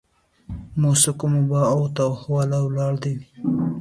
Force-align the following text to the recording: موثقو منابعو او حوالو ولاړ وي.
موثقو 0.81 1.25
منابعو 1.31 1.83
او 2.05 2.11
حوالو 2.21 2.59
ولاړ 2.65 2.93
وي. 3.17 3.27